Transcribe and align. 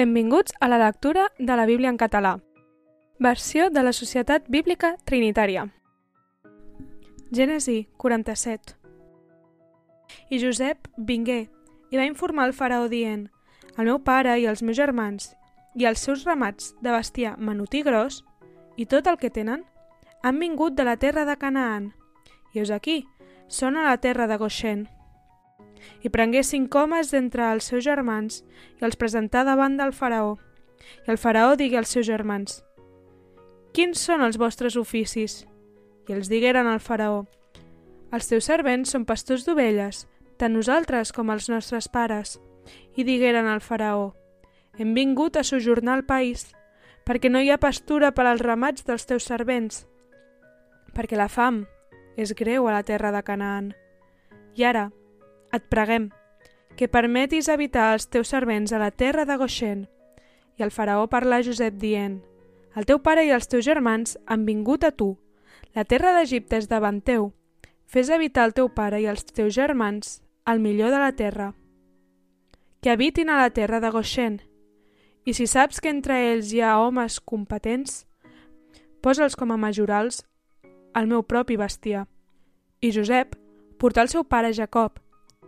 Benvinguts 0.00 0.54
a 0.60 0.68
la 0.68 0.78
lectura 0.78 1.30
de 1.38 1.56
la 1.56 1.66
Bíblia 1.66 1.90
en 1.90 1.98
català. 1.98 2.38
Versió 3.18 3.68
de 3.68 3.82
la 3.82 3.92
Societat 3.92 4.46
Bíblica 4.48 4.94
Trinitària. 5.04 5.66
Gènesi 7.36 7.74
47 8.00 8.78
I 10.30 10.38
Josep 10.40 10.88
vingué 10.96 11.50
i 11.92 12.00
va 12.00 12.06
informar 12.08 12.46
el 12.48 12.56
faraó 12.56 12.86
dient 12.88 13.26
El 13.76 13.90
meu 13.90 13.98
pare 14.06 14.38
i 14.40 14.46
els 14.48 14.62
meus 14.62 14.78
germans 14.80 15.34
i 15.76 15.84
els 15.90 16.00
seus 16.08 16.24
ramats 16.24 16.72
de 16.80 16.96
bestiar 16.96 17.34
menut 17.36 17.76
i 17.76 17.82
gros 17.84 18.22
i 18.80 18.88
tot 18.88 19.04
el 19.12 19.20
que 19.20 19.28
tenen 19.28 19.66
han 20.22 20.40
vingut 20.40 20.80
de 20.80 20.88
la 20.88 20.96
terra 20.96 21.26
de 21.28 21.36
Canaan 21.36 21.92
i 22.56 22.64
us 22.64 22.72
aquí, 22.72 23.02
són 23.52 23.76
a 23.76 23.84
la 23.90 24.00
terra 24.00 24.24
de 24.32 24.40
Goshen 24.40 24.88
i 26.02 26.10
prengué 26.12 26.42
cinc 26.44 26.74
homes 26.74 27.10
d'entre 27.12 27.52
els 27.52 27.70
seus 27.70 27.84
germans 27.84 28.42
i 28.80 28.86
els 28.86 28.96
presentà 28.96 29.44
davant 29.44 29.76
del 29.80 29.92
faraó. 29.92 30.38
I 31.06 31.12
el 31.12 31.18
faraó 31.18 31.56
digué 31.56 31.78
als 31.78 31.92
seus 31.94 32.06
germans, 32.06 32.62
Quins 33.70 34.00
són 34.02 34.24
els 34.26 34.34
vostres 34.34 34.74
oficis? 34.74 35.44
I 36.08 36.16
els 36.16 36.28
digueren 36.28 36.66
al 36.66 36.80
faraó, 36.82 37.26
Els 38.10 38.26
teus 38.26 38.48
servents 38.50 38.90
són 38.90 39.04
pastors 39.06 39.44
d'ovelles, 39.46 40.08
tant 40.36 40.56
nosaltres 40.56 41.12
com 41.14 41.30
els 41.30 41.46
nostres 41.48 41.86
pares. 41.86 42.40
I 42.96 43.04
digueren 43.04 43.46
al 43.46 43.60
faraó, 43.60 44.16
Hem 44.78 44.94
vingut 44.94 45.36
a 45.36 45.44
sojornar 45.44 45.94
al 45.94 46.04
país, 46.04 46.48
perquè 47.06 47.30
no 47.30 47.40
hi 47.40 47.50
ha 47.50 47.58
pastura 47.62 48.10
per 48.10 48.26
als 48.26 48.42
ramats 48.42 48.84
dels 48.86 49.06
teus 49.06 49.26
servents, 49.26 49.86
perquè 50.94 51.16
la 51.18 51.28
fam 51.28 51.64
és 52.16 52.34
greu 52.34 52.66
a 52.68 52.74
la 52.74 52.82
terra 52.82 53.10
de 53.14 53.22
Canaan. 53.22 53.72
I 54.54 54.64
ara, 54.64 54.90
et 55.52 55.66
preguem 55.68 56.10
que 56.76 56.88
permetis 56.88 57.50
habitar 57.52 57.92
els 57.94 58.08
teus 58.08 58.30
servents 58.32 58.72
a 58.72 58.78
la 58.80 58.90
terra 58.90 59.26
de 59.28 59.36
Goshen. 59.36 59.86
I 60.56 60.64
el 60.64 60.70
faraó 60.72 61.08
parlà 61.12 61.40
a 61.40 61.44
Josep 61.44 61.76
dient, 61.80 62.20
el 62.76 62.86
teu 62.86 63.00
pare 63.02 63.24
i 63.26 63.32
els 63.34 63.48
teus 63.50 63.66
germans 63.66 64.16
han 64.26 64.46
vingut 64.46 64.84
a 64.86 64.92
tu. 64.94 65.16
La 65.74 65.84
terra 65.84 66.12
d'Egipte 66.14 66.58
és 66.60 66.68
davant 66.70 67.00
teu. 67.02 67.32
Fes 67.90 68.10
habitar 68.10 68.46
el 68.46 68.54
teu 68.54 68.70
pare 68.70 69.00
i 69.02 69.08
els 69.10 69.24
teus 69.26 69.54
germans 69.54 70.20
al 70.46 70.62
millor 70.62 70.94
de 70.94 71.00
la 71.02 71.10
terra. 71.12 71.52
Que 72.80 72.90
habitin 72.90 73.30
a 73.30 73.40
la 73.40 73.50
terra 73.50 73.80
de 73.80 73.90
Goshen. 73.90 74.40
I 75.26 75.34
si 75.34 75.46
saps 75.46 75.82
que 75.82 75.90
entre 75.90 76.16
ells 76.30 76.54
hi 76.54 76.62
ha 76.62 76.78
homes 76.80 77.18
competents, 77.20 78.06
posa'ls 79.02 79.36
com 79.36 79.50
a 79.52 79.58
majorals 79.60 80.22
al 80.94 81.10
meu 81.10 81.26
propi 81.26 81.58
bestiar. 81.60 82.06
I 82.80 82.92
Josep 82.94 83.36
portà 83.78 84.06
el 84.06 84.08
seu 84.08 84.24
pare 84.24 84.54
Jacob, 84.56 84.96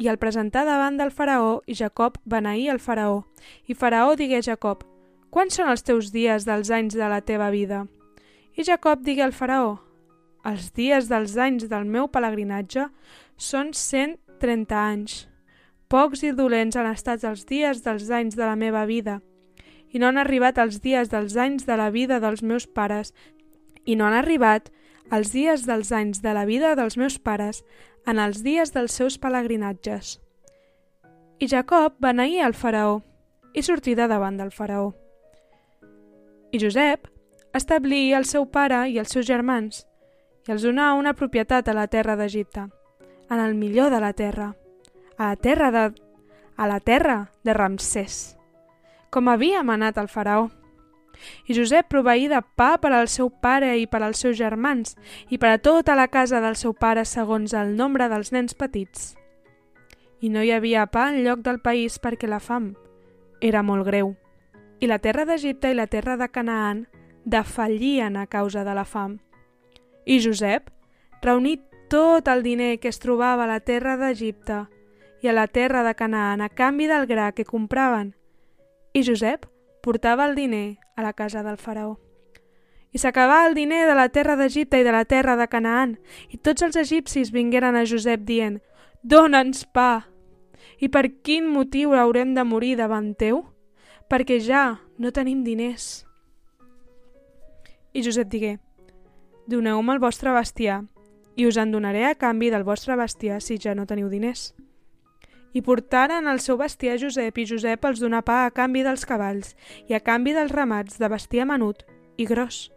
i 0.00 0.08
el 0.08 0.16
presentà 0.16 0.64
davant 0.64 0.96
del 0.96 1.12
faraó 1.12 1.60
i 1.68 1.76
Jacob 1.76 2.16
beneí 2.24 2.68
el 2.72 2.80
faraó. 2.80 3.26
I 3.68 3.76
faraó 3.76 4.16
digué 4.16 4.40
a 4.40 4.46
Jacob, 4.46 4.86
quants 5.30 5.60
són 5.60 5.68
els 5.68 5.84
teus 5.84 6.08
dies 6.14 6.46
dels 6.48 6.72
anys 6.72 6.96
de 6.96 7.08
la 7.12 7.20
teva 7.20 7.50
vida? 7.52 7.84
I 8.56 8.64
Jacob 8.64 9.04
digué 9.04 9.22
al 9.26 9.36
faraó, 9.36 9.76
els 10.44 10.72
dies 10.72 11.10
dels 11.10 11.36
anys 11.36 11.68
del 11.68 11.84
meu 11.84 12.08
pelegrinatge 12.08 12.88
són 13.36 13.74
130 13.76 14.80
anys. 14.80 15.26
Pocs 15.92 16.24
i 16.24 16.32
dolents 16.32 16.78
han 16.80 16.88
estat 16.88 17.26
els 17.28 17.44
dies 17.44 17.84
dels 17.84 18.08
anys 18.10 18.38
de 18.38 18.46
la 18.46 18.56
meva 18.56 18.86
vida, 18.88 19.20
i 19.92 19.98
no 19.98 20.08
han 20.08 20.20
arribat 20.22 20.58
els 20.62 20.80
dies 20.80 21.10
dels 21.12 21.36
anys 21.36 21.66
de 21.66 21.76
la 21.76 21.90
vida 21.90 22.20
dels 22.22 22.42
meus 22.42 22.66
pares, 22.66 23.12
i 23.84 23.96
no 23.98 24.06
han 24.06 24.16
arribat 24.16 24.70
els 25.10 25.32
dies 25.34 25.66
dels 25.66 25.90
anys 25.92 26.22
de 26.22 26.34
la 26.34 26.46
vida 26.46 26.74
dels 26.78 26.96
meus 26.96 27.18
pares 27.18 27.64
en 28.06 28.18
els 28.18 28.42
dies 28.46 28.72
dels 28.72 28.94
seus 28.94 29.18
pelegrinatges. 29.18 30.18
I 31.40 31.48
Jacob 31.48 31.96
beneí 31.98 32.38
el 32.38 32.54
faraó 32.54 33.00
i 33.54 33.62
sortí 33.62 33.94
de 33.98 34.06
davant 34.08 34.36
del 34.38 34.52
faraó. 34.54 34.92
I 36.52 36.58
Josep 36.62 37.08
establí 37.54 38.12
el 38.14 38.26
seu 38.26 38.46
pare 38.46 38.84
i 38.90 38.98
els 38.98 39.10
seus 39.14 39.26
germans 39.26 39.84
i 40.46 40.52
els 40.54 40.64
donà 40.64 40.92
una 40.98 41.14
propietat 41.14 41.68
a 41.68 41.74
la 41.76 41.86
terra 41.90 42.16
d'Egipte, 42.16 42.68
en 43.30 43.40
el 43.40 43.54
millor 43.54 43.90
de 43.90 44.00
la 44.00 44.12
terra, 44.12 44.54
a 45.16 45.32
la 45.32 45.36
terra 45.36 45.70
de, 45.70 45.84
a 46.56 46.66
la 46.66 46.80
terra 46.80 47.18
de 47.44 47.54
Ramsès, 47.54 48.36
com 49.10 49.28
havia 49.28 49.62
manat 49.62 49.98
el 49.98 50.08
faraó. 50.08 50.48
I 51.46 51.54
Josep 51.54 51.88
proveí 51.88 52.28
de 52.28 52.40
pa 52.56 52.76
per 52.80 52.92
al 52.92 53.08
seu 53.08 53.30
pare 53.30 53.76
i 53.78 53.86
per 53.86 54.02
als 54.02 54.22
seus 54.22 54.38
germans 54.38 54.96
i 55.28 55.38
per 55.38 55.54
a 55.54 55.58
tota 55.58 55.96
la 55.96 56.08
casa 56.08 56.40
del 56.40 56.56
seu 56.56 56.74
pare 56.74 57.04
segons 57.04 57.54
el 57.54 57.76
nombre 57.76 58.08
dels 58.08 58.32
nens 58.32 58.54
petits. 58.54 59.14
I 60.20 60.28
no 60.28 60.42
hi 60.44 60.52
havia 60.52 60.86
pa 60.86 61.08
en 61.10 61.22
lloc 61.24 61.40
del 61.40 61.60
país 61.60 61.98
perquè 61.98 62.28
la 62.28 62.40
fam 62.40 62.74
era 63.40 63.62
molt 63.62 63.86
greu. 63.86 64.14
I 64.80 64.86
la 64.88 64.98
terra 64.98 65.24
d'Egipte 65.24 65.70
i 65.72 65.76
la 65.76 65.88
terra 65.88 66.16
de 66.16 66.28
Canaan 66.28 66.86
defallien 67.24 68.16
a 68.16 68.26
causa 68.26 68.64
de 68.64 68.74
la 68.74 68.84
fam. 68.84 69.18
I 70.04 70.20
Josep 70.20 70.70
reuní 71.22 71.58
tot 71.88 72.28
el 72.28 72.42
diner 72.42 72.78
que 72.80 72.88
es 72.88 73.00
trobava 73.00 73.44
a 73.44 73.50
la 73.50 73.60
terra 73.60 73.96
d'Egipte 73.96 74.66
i 75.20 75.28
a 75.28 75.34
la 75.36 75.46
terra 75.48 75.82
de 75.84 75.94
Canaan 75.94 76.40
a 76.40 76.48
canvi 76.48 76.86
del 76.86 77.06
gra 77.06 77.32
que 77.32 77.44
compraven. 77.44 78.14
I 78.92 79.04
Josep 79.04 79.46
portava 79.82 80.26
el 80.28 80.34
diner 80.34 80.78
a 80.96 81.02
la 81.02 81.12
casa 81.12 81.42
del 81.42 81.56
faraó. 81.56 81.98
I 82.90 82.98
s'acabà 82.98 83.44
el 83.46 83.54
diner 83.54 83.84
de 83.86 83.94
la 83.94 84.08
terra 84.10 84.34
d'Egipte 84.36 84.80
i 84.80 84.86
de 84.86 84.92
la 84.92 85.04
terra 85.04 85.36
de 85.38 85.46
Canaan, 85.48 85.98
i 86.28 86.38
tots 86.38 86.62
els 86.66 86.76
egipcis 86.76 87.30
vingueren 87.30 87.78
a 87.78 87.84
Josep 87.86 88.24
dient 88.26 88.58
«Dóna'ns 89.02 89.64
pa!» 89.72 90.06
I 90.80 90.88
per 90.88 91.06
quin 91.22 91.46
motiu 91.52 91.94
haurem 91.94 92.34
de 92.34 92.44
morir 92.44 92.76
davant 92.76 93.12
teu? 93.14 93.44
Perquè 94.08 94.40
ja 94.42 94.80
no 94.98 95.12
tenim 95.12 95.44
diners. 95.44 96.06
I 97.92 98.02
Josep 98.02 98.30
digué 98.32 98.58
«Doneu-me 99.46 99.94
el 99.94 100.02
vostre 100.02 100.32
bestiar, 100.34 100.82
i 101.36 101.46
us 101.46 101.58
en 101.60 101.70
donaré 101.70 102.04
a 102.06 102.16
canvi 102.18 102.50
del 102.50 102.64
vostre 102.64 102.96
bestiar 102.96 103.40
si 103.42 103.58
ja 103.58 103.74
no 103.74 103.86
teniu 103.86 104.08
diners». 104.08 104.50
I 105.52 105.62
portaren 105.66 106.28
el 106.30 106.38
seu 106.38 106.58
bestiar 106.60 106.98
Josep 107.02 107.38
i 107.38 107.46
Josep 107.46 107.86
els 107.88 108.02
donà 108.02 108.22
pa 108.22 108.44
a 108.46 108.50
canvi 108.54 108.84
dels 108.86 109.06
cavalls 109.06 109.56
i 109.88 109.96
a 109.96 110.00
canvi 110.00 110.34
dels 110.36 110.52
ramats 110.54 111.00
de 111.00 111.08
bestiar 111.10 111.48
menut 111.50 111.82
i 112.16 112.26
gros 112.28 112.68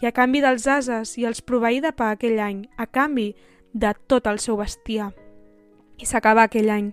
i 0.00 0.06
a 0.06 0.12
canvi 0.14 0.40
dels 0.44 0.66
ases 0.70 1.16
i 1.18 1.26
els 1.28 1.42
proveí 1.42 1.80
de 1.84 1.92
pa 1.92 2.12
aquell 2.14 2.38
any 2.40 2.64
a 2.78 2.86
canvi 2.86 3.34
de 3.72 3.92
tot 4.06 4.26
el 4.30 4.38
seu 4.38 4.56
bestiar. 4.56 5.10
I 5.98 6.06
s'acabà 6.06 6.46
aquell 6.46 6.70
any. 6.70 6.92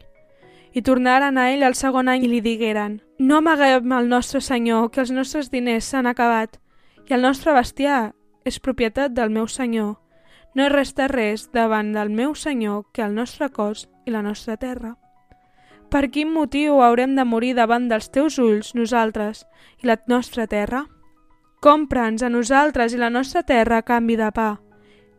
I 0.73 0.81
tornaren 0.81 1.37
a 1.37 1.49
ell 1.51 1.65
el 1.67 1.75
segon 1.75 2.09
any 2.09 2.25
i 2.25 2.31
li 2.31 2.41
digueren 2.41 3.01
«No 3.19 3.37
amaguem 3.37 3.91
al 3.91 4.09
nostre 4.09 4.41
senyor 4.41 4.89
que 4.91 5.01
els 5.03 5.11
nostres 5.11 5.51
diners 5.51 5.91
s'han 5.91 6.09
acabat 6.09 6.57
i 7.09 7.13
el 7.13 7.21
nostre 7.21 7.53
bestiar 7.53 8.13
és 8.45 8.59
propietat 8.59 9.13
del 9.13 9.29
meu 9.29 9.47
senyor. 9.47 9.97
No 10.55 10.69
resta 10.69 11.07
res 11.07 11.49
davant 11.53 11.93
del 11.93 12.09
meu 12.09 12.35
senyor 12.35 12.87
que 12.93 13.03
el 13.05 13.15
nostre 13.15 13.49
cos 13.49 13.87
i 14.05 14.11
la 14.11 14.25
nostra 14.25 14.57
terra». 14.57 14.95
Per 15.91 16.07
quin 16.07 16.29
motiu 16.31 16.77
haurem 16.79 17.17
de 17.17 17.23
morir 17.27 17.51
davant 17.57 17.89
dels 17.91 18.07
teus 18.15 18.37
ulls, 18.39 18.69
nosaltres, 18.79 19.41
i 19.83 19.89
la 19.89 19.97
nostra 20.07 20.45
terra? 20.47 20.85
Compra'ns 21.59 22.23
a 22.23 22.29
nosaltres 22.31 22.95
i 22.95 22.99
la 23.01 23.09
nostra 23.11 23.41
terra 23.43 23.81
a 23.81 23.83
canvi 23.83 24.15
de 24.15 24.29
pa, 24.31 24.61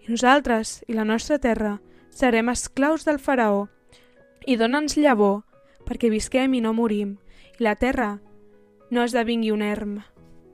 i 0.01 0.09
nosaltres 0.09 0.79
i 0.89 0.97
la 0.97 1.05
nostra 1.05 1.37
terra 1.39 1.75
serem 2.09 2.49
esclaus 2.49 3.05
del 3.05 3.21
faraó, 3.21 3.67
i 4.49 4.57
dona'ns 4.57 4.97
llavor, 4.97 5.43
perquè 5.85 6.09
visquem 6.09 6.57
i 6.57 6.63
no 6.65 6.73
morim, 6.73 7.19
i 7.61 7.69
la 7.69 7.77
terra 7.77 8.15
no 8.89 9.05
esdevingui 9.05 9.53
un 9.53 9.61
erm. 9.61 9.99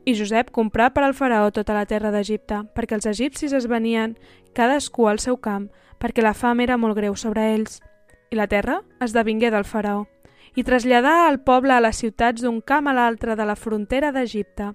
I 0.03 0.17
Josep 0.19 0.51
comprà 0.51 0.91
per 0.91 1.05
al 1.07 1.15
faraó 1.15 1.53
tota 1.55 1.77
la 1.79 1.87
terra 1.87 2.11
d'Egipte, 2.11 2.65
perquè 2.75 2.99
els 2.99 3.07
egipcis 3.07 3.55
es 3.55 3.71
venien 3.71 4.19
cadascú 4.51 5.07
al 5.07 5.23
seu 5.23 5.39
camp, 5.39 5.71
perquè 6.03 6.27
la 6.27 6.35
fam 6.35 6.59
era 6.67 6.77
molt 6.77 6.99
greu 6.99 7.15
sobre 7.15 7.53
ells 7.55 7.79
i 8.31 8.37
la 8.37 8.47
terra 8.47 8.83
esdevingué 9.05 9.51
del 9.51 9.65
faraó, 9.65 10.07
i 10.55 10.65
traslladà 10.65 11.29
el 11.29 11.41
poble 11.45 11.75
a 11.75 11.81
les 11.81 12.01
ciutats 12.01 12.43
d'un 12.43 12.61
camp 12.61 12.89
a 12.89 12.95
l'altre 12.97 13.37
de 13.37 13.47
la 13.47 13.57
frontera 13.57 14.13
d'Egipte. 14.13 14.73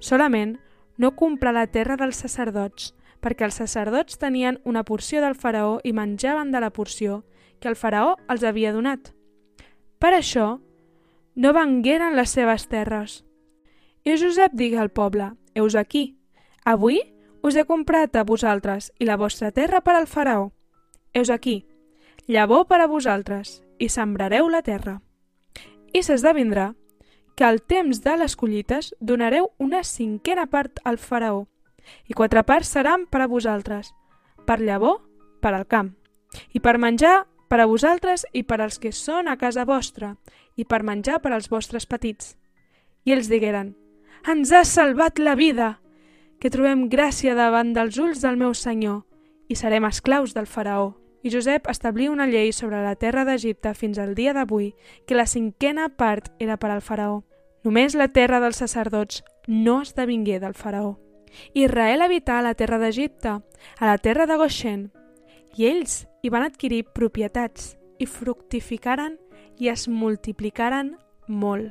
Solament 0.00 0.56
no 0.98 1.14
comprà 1.16 1.52
la 1.52 1.66
terra 1.66 1.96
dels 2.00 2.20
sacerdots, 2.24 2.92
perquè 3.22 3.46
els 3.46 3.58
sacerdots 3.60 4.18
tenien 4.18 4.58
una 4.64 4.82
porció 4.84 5.22
del 5.22 5.36
faraó 5.38 5.78
i 5.84 5.92
menjaven 5.92 6.50
de 6.50 6.60
la 6.60 6.70
porció 6.70 7.22
que 7.60 7.68
el 7.70 7.76
faraó 7.76 8.16
els 8.28 8.42
havia 8.42 8.72
donat. 8.74 9.12
Per 10.02 10.10
això, 10.16 10.58
no 11.34 11.52
vengueren 11.54 12.16
les 12.16 12.34
seves 12.34 12.66
terres. 12.68 13.22
I 14.04 14.18
Josep 14.18 14.56
digué 14.58 14.80
al 14.82 14.90
poble, 14.90 15.30
heus 15.54 15.76
aquí, 15.78 16.18
avui 16.64 16.98
us 17.42 17.56
he 17.56 17.64
comprat 17.66 18.16
a 18.16 18.24
vosaltres 18.26 18.90
i 18.98 19.06
la 19.06 19.16
vostra 19.16 19.52
terra 19.52 19.80
per 19.80 19.94
al 19.96 20.06
faraó. 20.06 20.50
Heus 21.14 21.30
aquí, 21.30 21.66
llavor 22.26 22.66
per 22.66 22.80
a 22.80 22.86
vosaltres, 22.86 23.62
i 23.78 23.88
sembrareu 23.88 24.48
la 24.48 24.62
terra. 24.62 25.00
I 25.92 26.02
s'esdevindrà 26.02 26.72
que 27.36 27.44
al 27.44 27.60
temps 27.62 28.02
de 28.04 28.16
les 28.16 28.36
collites 28.36 28.92
donareu 29.00 29.50
una 29.58 29.82
cinquena 29.84 30.46
part 30.46 30.78
al 30.84 30.98
faraó, 30.98 31.46
i 32.06 32.14
quatre 32.14 32.44
parts 32.46 32.70
seran 32.76 33.06
per 33.10 33.22
a 33.22 33.26
vosaltres, 33.26 33.92
per 34.46 34.60
llavor, 34.60 35.00
per 35.42 35.54
al 35.54 35.66
camp, 35.66 35.94
i 36.54 36.60
per 36.60 36.78
menjar 36.78 37.26
per 37.48 37.60
a 37.60 37.66
vosaltres 37.68 38.24
i 38.32 38.44
per 38.48 38.62
als 38.62 38.78
que 38.80 38.92
són 38.96 39.28
a 39.28 39.36
casa 39.36 39.66
vostra, 39.68 40.14
i 40.56 40.64
per 40.64 40.82
menjar 40.82 41.20
per 41.20 41.32
als 41.32 41.50
vostres 41.52 41.84
petits. 41.86 42.36
I 43.04 43.12
ells 43.12 43.28
digueren, 43.28 43.74
ens 44.28 44.52
has 44.52 44.72
salvat 44.72 45.18
la 45.18 45.34
vida, 45.34 45.80
que 46.38 46.50
trobem 46.50 46.88
gràcia 46.88 47.34
davant 47.34 47.74
dels 47.74 47.98
ulls 47.98 48.22
del 48.22 48.38
meu 48.40 48.54
senyor 48.54 49.02
i 49.48 49.58
serem 49.58 49.84
esclaus 49.84 50.32
del 50.34 50.46
faraó. 50.46 51.01
I 51.22 51.30
Josep 51.30 51.68
establí 51.70 52.08
una 52.08 52.26
llei 52.26 52.52
sobre 52.52 52.82
la 52.82 52.96
terra 52.96 53.24
d'Egipte 53.24 53.74
fins 53.78 53.98
al 54.02 54.16
dia 54.18 54.32
d'avui 54.34 54.72
que 55.06 55.14
la 55.14 55.26
cinquena 55.26 55.88
part 55.88 56.32
era 56.42 56.56
per 56.58 56.72
al 56.74 56.82
faraó. 56.82 57.22
Només 57.62 57.94
la 57.94 58.08
terra 58.10 58.40
dels 58.42 58.58
sacerdots 58.58 59.22
no 59.46 59.80
esdevingué 59.82 60.40
del 60.42 60.54
faraó. 60.58 60.98
Israel 61.54 62.02
habità 62.02 62.38
a 62.38 62.42
la 62.42 62.54
terra 62.54 62.78
d'Egipte, 62.78 63.38
a 63.78 63.86
la 63.86 63.98
terra 63.98 64.26
de 64.26 64.36
Goshen, 64.36 64.90
i 65.56 65.68
ells 65.68 66.06
hi 66.22 66.30
van 66.32 66.42
adquirir 66.42 66.84
propietats 66.90 67.76
i 68.02 68.06
fructificaren 68.06 69.16
i 69.62 69.70
es 69.70 69.86
multiplicaren 69.88 70.96
molt. 71.28 71.70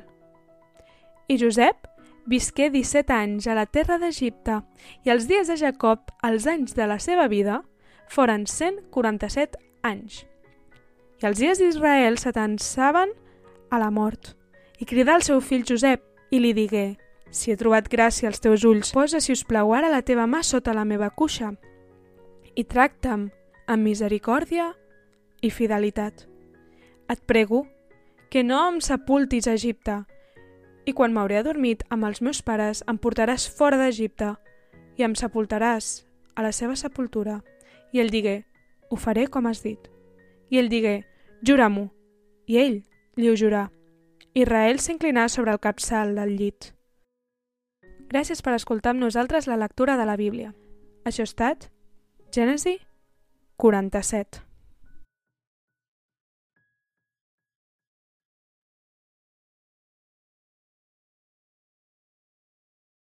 I 1.28 1.36
Josep 1.38 1.88
visqué 2.26 2.70
17 2.70 3.12
anys 3.12 3.46
a 3.46 3.56
la 3.58 3.66
terra 3.66 3.98
d'Egipte 3.98 4.62
i 5.04 5.12
els 5.12 5.28
dies 5.28 5.48
de 5.50 5.58
Jacob, 5.60 6.08
els 6.22 6.46
anys 6.46 6.76
de 6.78 6.86
la 6.86 6.98
seva 7.02 7.28
vida, 7.28 7.62
foren 8.12 8.44
147 8.46 9.56
anys. 9.82 10.22
I 11.22 11.28
els 11.30 11.40
dies 11.40 11.60
d'Israel 11.60 12.18
s'atansaven 12.20 13.14
a 13.72 13.80
la 13.80 13.90
mort. 13.90 14.34
I 14.78 14.84
cridà 14.84 15.16
al 15.16 15.24
seu 15.24 15.40
fill 15.40 15.64
Josep 15.64 16.04
i 16.30 16.40
li 16.42 16.52
digué 16.52 16.98
si 17.32 17.50
he 17.50 17.56
trobat 17.56 17.88
gràcia 17.88 18.28
als 18.28 18.42
teus 18.44 18.66
ulls, 18.68 18.92
posa, 18.92 19.20
si 19.20 19.32
us 19.32 19.44
plau, 19.48 19.72
ara 19.72 19.88
la 19.88 20.02
teva 20.04 20.26
mà 20.28 20.42
sota 20.44 20.74
la 20.76 20.84
meva 20.84 21.08
cuixa 21.08 21.54
i 22.54 22.64
tracta'm 22.68 23.30
amb 23.72 23.86
misericòrdia 23.88 24.74
i 25.40 25.48
fidelitat. 25.48 26.26
Et 27.08 27.20
prego 27.24 27.64
que 28.28 28.42
no 28.44 28.60
em 28.68 28.80
sepultis 28.84 29.48
a 29.48 29.56
Egipte, 29.56 30.02
i 30.84 30.92
quan 30.92 31.14
m'hauré 31.14 31.38
adormit 31.40 31.84
amb 31.94 32.04
els 32.08 32.20
meus 32.20 32.42
pares 32.42 32.82
em 32.90 32.98
portaràs 32.98 33.46
fora 33.48 33.78
d'Egipte 33.80 34.34
i 34.98 35.06
em 35.06 35.14
sepultaràs 35.16 36.02
a 36.34 36.44
la 36.44 36.52
seva 36.52 36.76
sepultura. 36.76 37.40
I 37.92 38.00
ell 38.00 38.10
digué, 38.10 38.44
ho 38.90 38.96
faré 38.96 39.26
com 39.28 39.46
has 39.46 39.62
dit. 39.62 39.88
I 40.50 40.58
ell 40.60 40.70
digué, 40.72 41.02
jura-m'ho. 41.44 41.88
I 42.48 42.58
ell 42.64 42.78
li 43.16 43.28
ho 43.28 43.36
jurà. 43.36 43.66
Israel 44.34 44.80
s'inclinà 44.80 45.28
sobre 45.28 45.52
el 45.52 45.60
capçal 45.60 46.14
del 46.16 46.36
llit. 46.38 46.72
Gràcies 48.12 48.40
per 48.44 48.56
escoltar 48.56 48.92
amb 48.92 49.04
nosaltres 49.04 49.48
la 49.48 49.60
lectura 49.60 49.96
de 49.96 50.08
la 50.08 50.16
Bíblia. 50.16 50.54
Això 51.04 51.24
ha 51.24 51.30
estat 51.30 51.68
Gènesi 52.32 52.78
47. 53.56 54.51